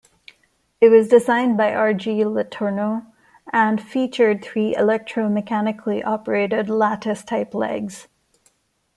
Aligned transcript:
It 0.81 0.89
was 0.89 1.09
designed 1.09 1.57
by 1.57 1.75
R. 1.75 1.93
G. 1.93 2.23
LeTourneau 2.23 3.05
and 3.53 3.79
featured 3.79 4.43
three 4.43 4.75
electro-mechanically-operated 4.75 6.71
lattice 6.71 7.23
type 7.23 7.53
legs. 7.53 8.07